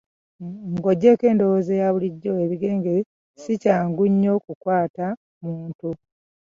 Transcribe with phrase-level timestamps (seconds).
[0.71, 2.93] Ng'oggyeeko endowooza eya bulijjo, ebigenge
[3.41, 5.05] si kyangu nnyo kukwata
[5.43, 5.89] muntu